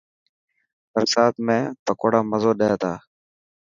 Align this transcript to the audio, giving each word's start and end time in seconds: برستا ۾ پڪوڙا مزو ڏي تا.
برستا 0.91 1.25
۾ 1.47 1.57
پڪوڙا 1.85 2.19
مزو 2.29 2.51
ڏي 2.59 2.69
تا. 2.81 2.93